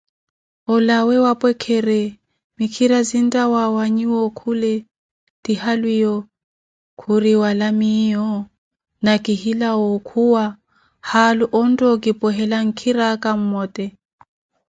Olawe 0.73 1.15
wapokhere 1.25 2.01
mikhira 2.57 2.99
zintta 3.09 3.41
waawanyiwa 3.53 4.17
okhule 4.27 4.73
ti 5.43 5.53
halwiyo, 5.63 6.15
Khuri: 6.99 7.33
Wala, 7.41 7.67
miiyo 7.79 8.27
nakihiiwo 9.03 9.85
okhuwa, 9.97 10.43
haalu 11.09 11.45
ontta 11.59 11.85
okipwehela 11.95 12.57
nkhira 12.67 13.03
aka 13.13 13.31
mmote. 13.39 13.85